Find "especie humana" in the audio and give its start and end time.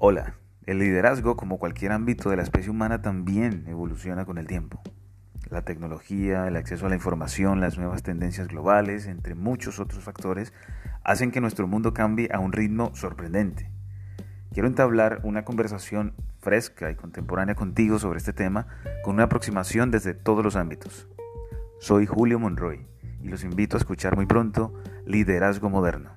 2.44-3.02